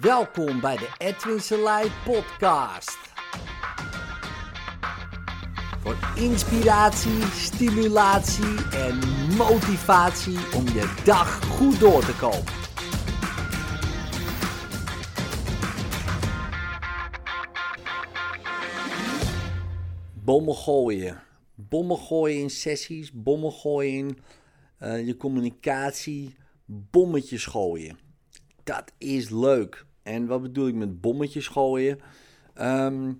[0.00, 2.98] Welkom bij de Edwin Selei podcast.
[5.80, 8.98] Voor inspiratie, stimulatie en
[9.36, 12.52] motivatie om je dag goed door te komen.
[20.24, 21.22] Bommen gooien.
[21.54, 24.18] Bommen gooien in sessies, bommen gooien in
[24.78, 26.34] eh, je communicatie,
[26.66, 28.03] bommetjes gooien.
[28.64, 29.86] Dat is leuk.
[30.02, 32.00] En wat bedoel ik met bommetjes gooien?
[32.54, 33.12] Ehm,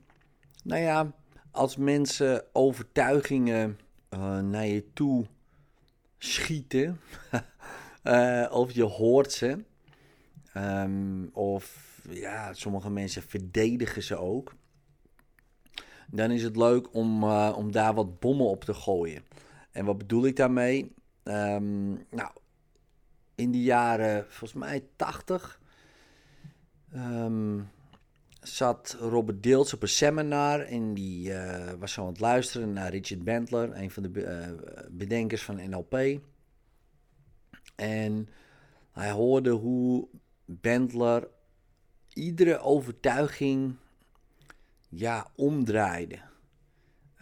[0.62, 1.12] nou ja,
[1.50, 3.78] als mensen overtuigingen
[4.10, 5.27] uh, naar je toe
[6.19, 7.00] schieten,
[8.05, 9.64] uh, of je hoort ze,
[10.56, 14.55] um, of ja, sommige mensen verdedigen ze ook,
[16.11, 19.22] dan is het leuk om, uh, om daar wat bommen op te gooien.
[19.70, 20.92] En wat bedoel ik daarmee?
[21.24, 22.30] Um, nou,
[23.34, 25.61] in de jaren, volgens mij 80,
[26.95, 27.70] um,
[28.41, 32.91] zat Robert Deels op een seminar en die uh, was zo aan het luisteren naar
[32.91, 36.20] Richard Bentler, een van de uh, bedenkers van NLP.
[37.77, 38.28] En
[38.92, 40.08] hij hoorde hoe
[40.45, 41.28] Bentler
[42.12, 43.75] iedere overtuiging
[44.89, 46.19] ja, omdraaide.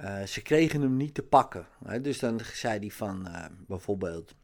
[0.00, 1.66] Uh, ze kregen hem niet te pakken.
[1.84, 2.00] Hè?
[2.00, 3.28] Dus dan zei hij van
[3.66, 4.34] bijvoorbeeld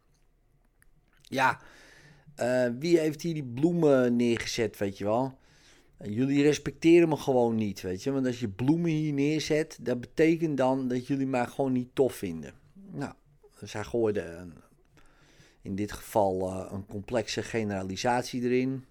[1.28, 1.60] ja,
[2.40, 5.38] uh, wie heeft hier die bloemen neergezet, weet je wel?
[6.02, 8.10] Uh, jullie respecteren me gewoon niet, weet je.
[8.10, 12.14] Want als je bloemen hier neerzet, dat betekent dan dat jullie mij gewoon niet tof
[12.14, 12.52] vinden.
[12.90, 13.12] Nou,
[13.60, 14.52] dus hij gooide een,
[15.62, 18.84] in dit geval uh, een complexe generalisatie erin.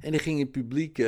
[0.00, 1.02] En dan ging het publiek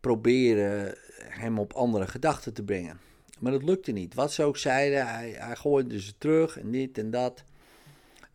[0.00, 3.00] proberen hem op andere gedachten te brengen.
[3.38, 4.14] Maar dat lukte niet.
[4.14, 7.44] Wat ze ook zeiden, hij, hij gooide ze terug en dit en dat.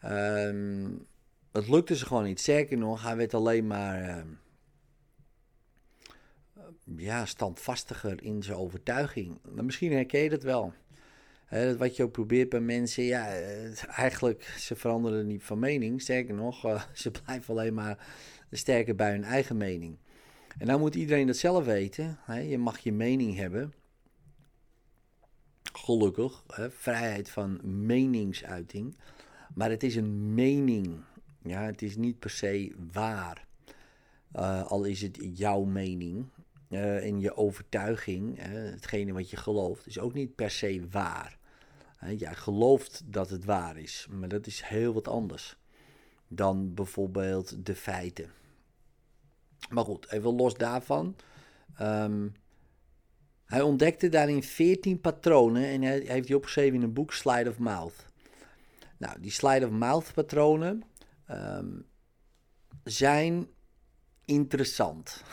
[0.05, 1.07] Um,
[1.51, 2.39] het lukte ze gewoon niet.
[2.39, 4.23] Sterker nog, hij werd alleen maar uh,
[6.97, 9.39] ja, standvastiger in zijn overtuiging.
[9.43, 10.73] Misschien herken je dat wel.
[11.45, 13.27] He, wat je ook probeert bij mensen, ja,
[13.87, 16.01] eigenlijk, ze veranderen niet van mening.
[16.01, 18.07] Sterker nog, uh, ze blijven alleen maar
[18.51, 19.97] sterker bij hun eigen mening.
[20.57, 22.19] En dan moet iedereen dat zelf weten.
[22.47, 23.73] Je mag je mening hebben.
[25.73, 28.97] Gelukkig, he, vrijheid van meningsuiting.
[29.53, 30.99] Maar het is een mening.
[31.43, 33.47] Ja, het is niet per se waar.
[34.35, 36.25] Uh, al is het jouw mening
[36.69, 41.37] uh, en je overtuiging, uh, hetgene wat je gelooft, is ook niet per se waar.
[42.15, 45.57] jij gelooft dat het waar is, maar dat is heel wat anders
[46.27, 48.31] dan bijvoorbeeld de feiten.
[49.69, 51.15] Maar goed, even los daarvan.
[51.81, 52.33] Um,
[53.45, 57.59] hij ontdekte daarin 14 patronen en hij heeft die opgeschreven in een boek Slide of
[57.59, 58.05] Mouth.
[59.03, 60.83] Nou, die slide of mouth patronen
[61.31, 61.85] um,
[62.83, 63.47] zijn
[64.25, 65.23] interessant.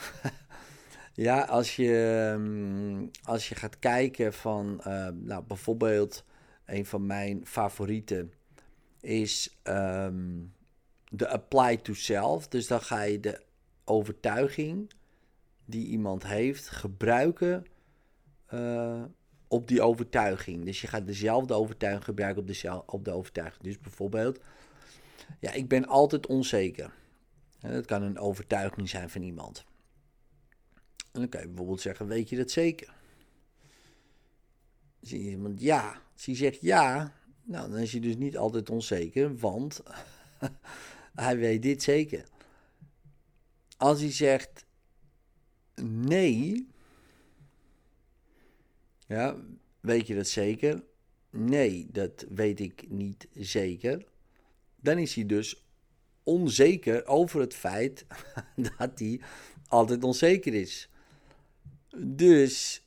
[1.13, 6.23] ja, als je, um, als je gaat kijken van, uh, nou bijvoorbeeld,
[6.65, 8.33] een van mijn favorieten
[8.99, 9.57] is
[11.09, 12.47] de apply to self.
[12.47, 13.41] Dus dan ga je de
[13.85, 14.91] overtuiging
[15.65, 17.65] die iemand heeft gebruiken
[18.53, 19.03] uh,
[19.51, 20.65] op die overtuiging.
[20.65, 23.63] Dus je gaat dezelfde overtuiging gebruiken op de, op de overtuiging.
[23.63, 24.39] Dus bijvoorbeeld,
[25.39, 26.93] ja, ik ben altijd onzeker.
[27.59, 29.65] Dat kan een overtuiging zijn van iemand.
[31.11, 32.93] En dan kan je bijvoorbeeld zeggen, weet je dat zeker?
[34.99, 36.01] Je iemand ja.
[36.13, 37.13] Als hij zegt ja,
[37.43, 39.83] nou, dan is hij dus niet altijd onzeker, want
[41.15, 42.25] hij weet dit zeker.
[43.77, 44.65] Als hij zegt
[45.81, 46.70] nee,
[49.11, 49.35] ja,
[49.79, 50.83] weet je dat zeker?
[51.29, 54.05] Nee, dat weet ik niet zeker.
[54.75, 55.65] Dan is hij dus
[56.23, 58.05] onzeker over het feit
[58.77, 59.21] dat hij
[59.67, 60.89] altijd onzeker is.
[61.97, 62.85] Dus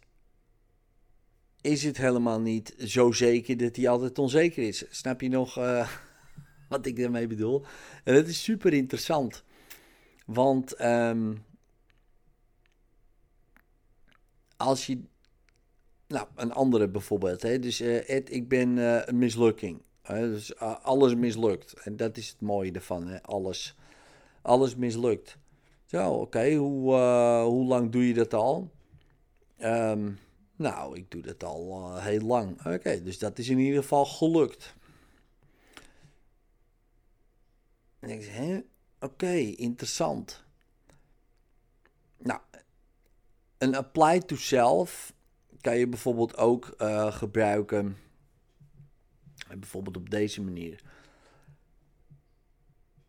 [1.60, 4.84] is het helemaal niet zo zeker dat hij altijd onzeker is.
[4.90, 5.90] Snap je nog uh,
[6.68, 7.64] wat ik daarmee bedoel?
[8.04, 9.44] En dat is super interessant.
[10.26, 11.44] Want um,
[14.56, 15.12] als je
[16.06, 17.42] nou, een andere bijvoorbeeld.
[17.42, 17.58] Hè?
[17.58, 19.82] Dus uh, Ed, ik ben uh, een mislukking.
[20.02, 20.30] Hè?
[20.30, 21.72] Dus uh, alles mislukt.
[21.72, 23.06] En dat is het mooie ervan.
[23.06, 23.22] Hè?
[23.22, 23.76] Alles,
[24.42, 25.38] alles mislukt.
[25.84, 26.54] Zo, oké.
[26.54, 26.94] Hoe,
[27.42, 28.70] hoe lang doe je dat al?
[29.58, 30.18] Um,
[30.56, 32.66] nou, ik doe dat al heel lang.
[32.66, 34.74] Oké, dus dat is in ieder geval gelukt.
[37.98, 38.62] En ik zeg?
[39.00, 40.44] Oké, interessant.
[42.18, 42.40] Nou,
[43.58, 45.12] een apply to self
[45.64, 47.96] kan je bijvoorbeeld ook uh, gebruiken.
[49.58, 50.82] Bijvoorbeeld op deze manier.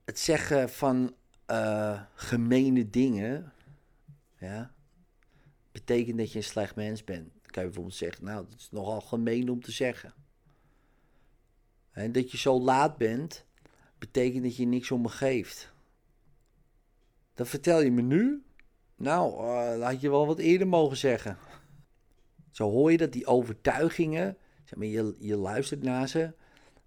[0.05, 1.15] Het zeggen van
[1.51, 3.53] uh, gemene dingen,
[4.39, 4.73] ja,
[5.71, 7.29] betekent dat je een slecht mens bent.
[7.31, 10.13] Dan kan je bijvoorbeeld zeggen, nou, dat is nogal gemeen om te zeggen.
[11.91, 13.45] En dat je zo laat bent,
[13.97, 15.73] betekent dat je niks om me geeft.
[17.33, 18.43] Dat vertel je me nu?
[18.95, 21.37] Nou, uh, had je wel wat eerder mogen zeggen.
[22.55, 26.33] Zo hoor je dat die overtuigingen, zeg maar, je, je luistert naar ze.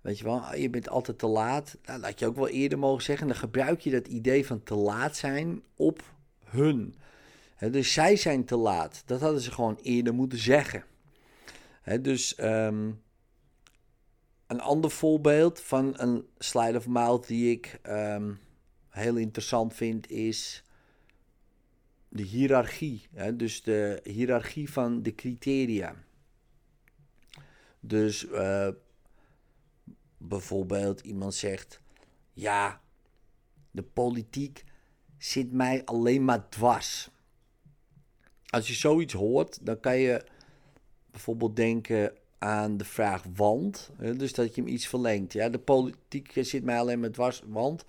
[0.01, 1.77] Weet je wel, ah, je bent altijd te laat.
[1.85, 3.27] Nou, dat had je ook wel eerder mogen zeggen.
[3.27, 6.03] Dan gebruik je dat idee van te laat zijn op
[6.45, 6.95] hun.
[7.71, 9.03] dus zij zijn te laat.
[9.07, 10.85] Dat hadden ze gewoon eerder moeten zeggen.
[12.01, 13.03] dus um,
[14.47, 18.39] een ander voorbeeld van een slide of mouth die ik um,
[18.89, 20.63] heel interessant vind is
[22.09, 23.07] de hiërarchie.
[23.15, 23.37] Hè?
[23.37, 25.95] Dus de hiërarchie van de criteria.
[27.81, 28.69] Dus uh,
[30.19, 31.81] bijvoorbeeld iemand zegt:
[32.33, 32.81] Ja,
[33.71, 34.65] de politiek
[35.19, 37.11] zit mij alleen maar dwars.
[38.47, 40.25] Als je zoiets hoort, dan kan je
[41.11, 43.91] bijvoorbeeld denken aan de vraag want.
[43.99, 45.33] Dus dat je hem iets verlengt.
[45.33, 47.43] Ja, de politiek zit mij alleen maar dwars.
[47.47, 47.85] Want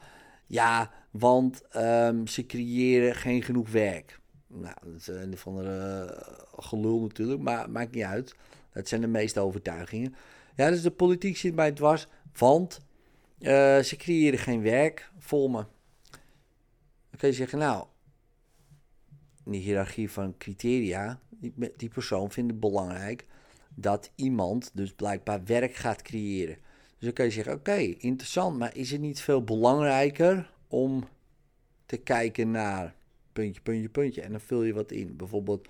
[0.48, 4.20] ja, want um, ze creëren geen genoeg werk.
[4.48, 8.36] Nou, dat is een van de uh, gelul natuurlijk, maar maakt niet uit.
[8.74, 10.16] Dat zijn de meeste overtuigingen.
[10.56, 12.08] Ja, dus de politiek zit mij dwars,
[12.38, 12.80] want
[13.40, 15.66] uh, ze creëren geen werk voor me.
[17.10, 17.86] Dan kun je zeggen, nou,
[19.46, 21.20] in die hiërarchie van criteria,
[21.78, 23.26] die, persoon vindt het belangrijk
[23.76, 26.58] dat iemand dus blijkbaar werk gaat creëren.
[26.88, 31.08] Dus dan kan je zeggen, oké, interessant, maar is het niet veel belangrijker om
[31.86, 32.96] te kijken naar
[33.34, 35.16] puntje, puntje, puntje en dan vul je wat in.
[35.16, 35.68] Bijvoorbeeld,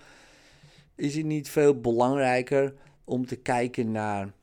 [0.96, 2.74] is het niet veel belangrijker
[3.04, 4.34] om te kijken naar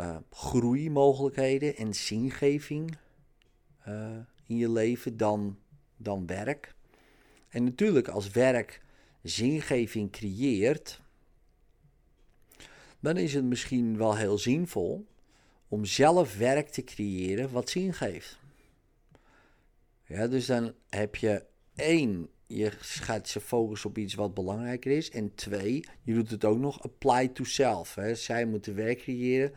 [0.00, 2.96] uh, groeimogelijkheden en zingeving
[3.88, 4.16] uh,
[4.46, 5.58] in je leven dan,
[5.96, 6.74] dan werk?
[7.48, 8.82] En natuurlijk, als werk
[9.22, 11.00] zingeving creëert,
[13.00, 15.06] dan is het misschien wel heel zinvol
[15.68, 18.41] om zelf werk te creëren wat zin geeft.
[20.12, 21.44] Ja, dus dan heb je
[21.74, 25.10] één, je gaat ze focussen op iets wat belangrijker is.
[25.10, 27.94] En twee, je doet het ook nog apply to self.
[27.94, 28.14] Hè.
[28.14, 29.52] Zij moeten werk creëren.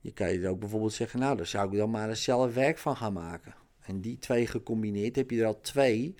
[0.00, 2.96] Je kan je ook bijvoorbeeld zeggen, nou, daar zou ik dan maar zelf werk van
[2.96, 3.54] gaan maken.
[3.80, 6.14] En die twee gecombineerd heb je er al twee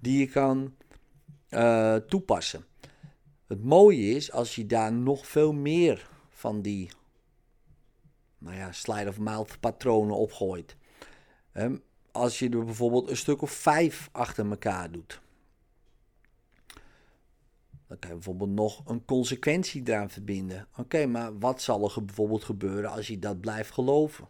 [0.00, 0.74] die je kan
[1.48, 2.64] uh, toepassen.
[3.46, 6.90] Het mooie is als je daar nog veel meer van die
[8.38, 10.76] nou ja, slide of mouth patronen opgooit.
[11.54, 15.20] Um, als je er bijvoorbeeld een stuk of vijf achter elkaar doet.
[17.86, 20.66] Dan kan je bijvoorbeeld nog een consequentie eraan verbinden.
[20.76, 24.28] Oké, maar wat zal er bijvoorbeeld gebeuren als je dat blijft geloven?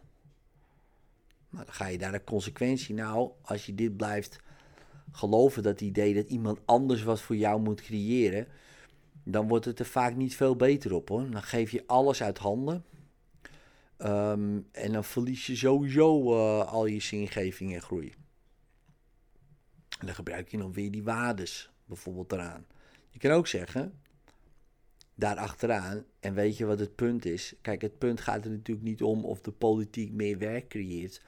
[1.49, 2.95] Nou, dan ga je daar de consequentie.
[2.95, 4.39] Nou, als je dit blijft
[5.11, 8.47] geloven, dat idee dat iemand anders wat voor jou moet creëren,
[9.23, 11.29] dan wordt het er vaak niet veel beter op hoor.
[11.29, 12.85] Dan geef je alles uit handen.
[14.01, 18.13] Ehm, en dan verlies je sowieso uh, al je zingeving en groei.
[19.99, 22.65] En dan gebruik je nog weer die waardes bijvoorbeeld eraan.
[23.09, 23.99] Je kan ook zeggen,
[25.15, 27.55] daar achteraan, en weet je wat het punt is?
[27.61, 31.21] Kijk, het punt gaat er natuurlijk niet om of de politiek meer werk creëert.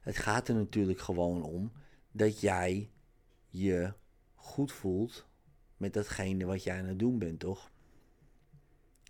[0.00, 1.72] Het gaat er natuurlijk gewoon om
[2.12, 2.90] dat jij
[3.48, 3.92] je
[4.34, 5.26] goed voelt
[5.76, 7.70] met datgene wat jij aan het doen bent, toch?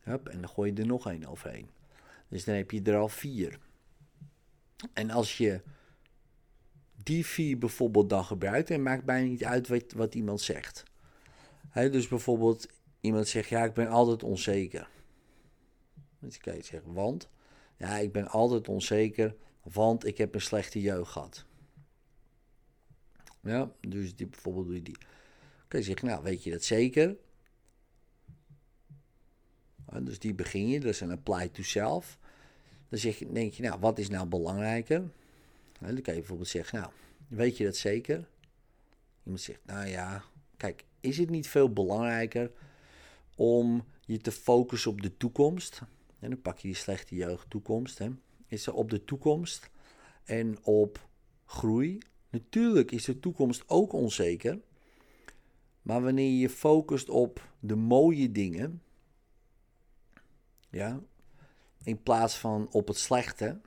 [0.02, 1.76] Hup, en dan gooi je er nog één overheen.
[2.28, 3.58] Dus dan heb je er al vier.
[4.92, 5.60] En als je
[7.02, 10.82] die vier bijvoorbeeld dan gebruikt, dan maakt bijna niet uit wat, wat iemand zegt.
[11.72, 12.66] dus bijvoorbeeld
[13.00, 14.88] iemand zegt, ja, ik ben altijd onzeker.
[16.18, 17.28] Dan kan je zeggen, want?
[17.76, 21.46] Ja, ik ben altijd onzeker, want ik heb een slechte jeugd gehad.
[23.42, 24.98] Ja, dus die, bijvoorbeeld doe je die.
[24.98, 27.16] Dan kun je zeggen, nou, weet je dat zeker?
[30.02, 32.18] Dus die begin je, dat is een apply to self.
[32.88, 35.10] Dan zeg je, denk je, nou, wat is nou belangrijker?
[35.80, 36.92] dan kan je bijvoorbeeld zeggen, nou,
[37.28, 38.28] weet je dat zeker?
[39.24, 40.24] Iemand zegt, nou ja,
[40.56, 42.50] kijk, is het niet veel belangrijker
[43.36, 45.82] om je te focussen op de toekomst?
[46.18, 47.98] En dan pak je die slechte jeugd toekomst.
[47.98, 48.08] Hè?
[48.46, 49.70] Is er op de toekomst
[50.24, 51.08] en op
[51.44, 51.98] groei?
[52.30, 54.58] Natuurlijk is de toekomst ook onzeker.
[55.82, 58.82] Maar wanneer je focust op de mooie dingen,
[60.70, 61.00] ja,
[61.82, 63.60] in plaats van op het slechte,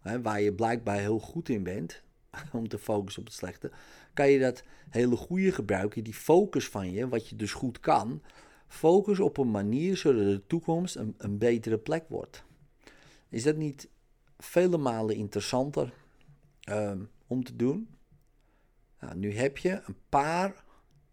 [0.00, 2.02] hè, waar je blijkbaar heel goed in bent,
[2.52, 3.70] om te focussen op het slechte,
[4.12, 8.22] kan je dat hele goede gebruiken, die focus van je, wat je dus goed kan,
[8.66, 12.44] focus op een manier zodat de toekomst een, een betere plek wordt.
[13.28, 13.88] Is dat niet
[14.38, 15.92] vele malen interessanter
[16.70, 17.88] um, om te doen?
[19.00, 20.64] Nou, nu heb je een paar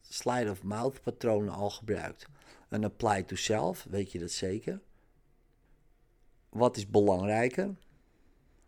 [0.01, 2.27] slide of mouth patronen al gebruikt.
[2.71, 4.81] Een apply to self, weet je dat zeker?
[6.49, 7.75] Wat is belangrijker?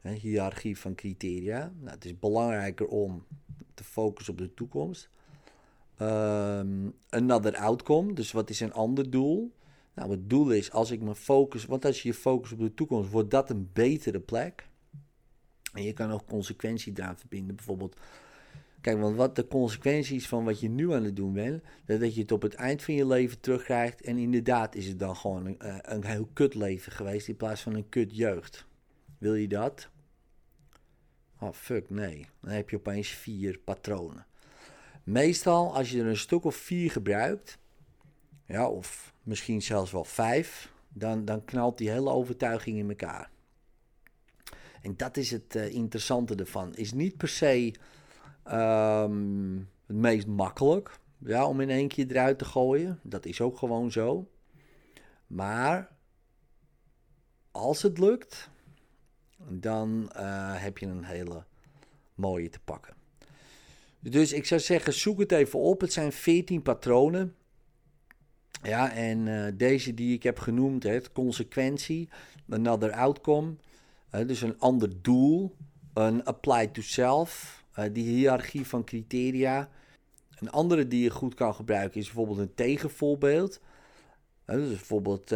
[0.02, 1.74] Een hiërarchie van criteria.
[1.80, 3.26] Nou, het is belangrijker om
[3.74, 5.10] te focussen op de toekomst.
[6.02, 9.54] Um, another outcome, dus wat is een ander doel?
[9.94, 12.74] Nou, het doel is als ik me focus, want als je je focus op de
[12.74, 14.68] toekomst, wordt dat een betere plek.
[15.74, 17.56] En je kan ook consequentie daar verbinden.
[17.56, 17.98] Bijvoorbeeld,
[18.84, 22.22] kijk, want wat de consequenties van wat je nu aan het doen bent, dat je
[22.22, 24.02] het op het eind van je leven terugkrijgt.
[24.02, 27.62] En inderdaad is het dan gewoon een, eh, een heel kut leven geweest in plaats
[27.62, 28.66] van een kut jeugd.
[29.18, 29.90] Wil je dat?
[31.40, 32.26] Oh, fuck, nee.
[32.42, 34.26] Dan heb je opeens vier patronen.
[35.04, 37.58] Meestal, als je er een stuk of vier gebruikt,
[38.46, 43.30] ja, of misschien zelfs wel vijf, dan, dan knalt die hele overtuiging in elkaar.
[44.82, 46.76] En dat is het uh, interessante ervan.
[46.76, 47.74] Is niet per se
[48.52, 53.00] um, het meest makkelijk ja, om in één keer eruit te gooien.
[53.04, 54.28] Dat is ook gewoon zo.
[55.28, 55.92] Maar
[57.52, 58.50] als het lukt,
[59.38, 61.44] dan uh, heb je een hele
[62.16, 62.94] mooie te pakken.
[64.00, 65.82] Dus ik zou zeggen, zoek het even op.
[65.82, 67.36] Het zijn 14 patronen.
[68.64, 72.10] Ja, en uh, deze die ik heb genoemd, het consequentie,
[72.50, 73.56] another outcome,
[74.16, 75.56] uh, dus een ander doel,
[75.94, 79.70] een apply to self, uh, die hiërarchie van criteria.
[80.40, 83.60] Een andere die je goed kan gebruiken is bijvoorbeeld een tegenvoorbeeld.
[84.46, 85.34] dus bijvoorbeeld,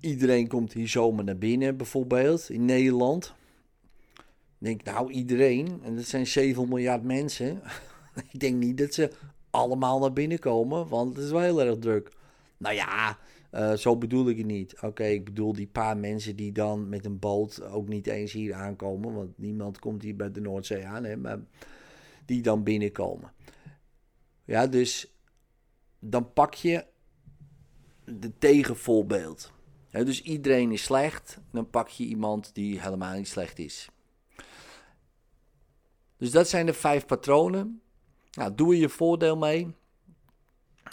[0.00, 3.34] iedereen komt hier zomaar naar binnen, bijvoorbeeld in Nederland
[4.64, 7.62] denk, nou iedereen, en dat zijn 7 miljard mensen.
[8.32, 9.10] ik denk niet dat ze
[9.50, 12.10] allemaal naar binnen komen, want het is wel heel erg druk.
[12.56, 13.18] Nou ja,
[13.54, 14.80] uh, zo bedoel ik het niet.
[14.80, 18.54] Oké, ik bedoel die paar mensen die dan met een boot ook niet eens hier
[18.54, 21.38] aankomen, want niemand komt hier bij de Noordzee aan, hè, maar
[22.24, 23.32] die dan binnenkomen.
[24.44, 25.14] Ja, dus
[25.98, 26.84] dan pak je
[28.04, 29.52] de tegenvoorbeeld.
[29.90, 33.88] dus iedereen is slecht, dan pak je iemand die helemaal niet slecht is.
[36.16, 37.80] Dus dat zijn de vijf patronen.
[38.32, 39.74] Nou, doe er je voordeel mee.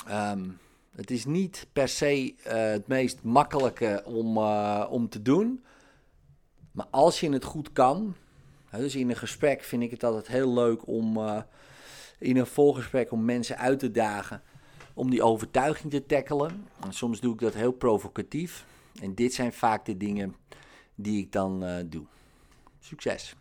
[0.07, 0.49] Ehm,
[0.95, 5.63] het is niet per se uh, het meest makkelijke om, uh, om te doen.
[6.71, 8.15] Maar als je het goed kan.
[8.71, 11.41] dus in een gesprek vind ik het altijd heel leuk om uh,
[12.19, 14.41] in een volgesprek om mensen uit te dagen.
[14.93, 16.67] Om die overtuiging te tackelen.
[16.83, 18.65] En soms doe ik dat heel provocatief.
[19.01, 20.35] En dit zijn vaak de dingen
[20.95, 22.05] die ik dan doe.
[22.79, 23.35] Succes!